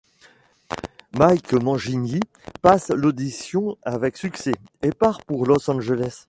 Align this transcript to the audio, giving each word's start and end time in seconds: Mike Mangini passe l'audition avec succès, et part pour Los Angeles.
Mike 1.13 1.53
Mangini 1.53 2.21
passe 2.63 2.89
l'audition 2.89 3.77
avec 3.83 4.17
succès, 4.17 4.53
et 4.81 4.89
part 4.89 5.23
pour 5.23 5.45
Los 5.45 5.69
Angeles. 5.69 6.17